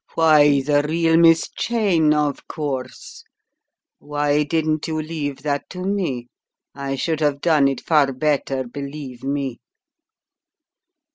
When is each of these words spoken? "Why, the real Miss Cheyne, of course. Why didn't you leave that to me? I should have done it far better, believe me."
"Why, 0.15 0.61
the 0.63 0.81
real 0.81 1.15
Miss 1.15 1.47
Cheyne, 1.55 2.11
of 2.11 2.47
course. 2.47 3.23
Why 3.99 4.41
didn't 4.41 4.87
you 4.87 4.99
leave 4.99 5.43
that 5.43 5.69
to 5.69 5.85
me? 5.85 6.25
I 6.73 6.95
should 6.95 7.19
have 7.19 7.39
done 7.39 7.67
it 7.67 7.81
far 7.81 8.11
better, 8.11 8.63
believe 8.63 9.23
me." 9.23 9.59